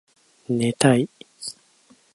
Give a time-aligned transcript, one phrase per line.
[0.49, 1.07] 寝たい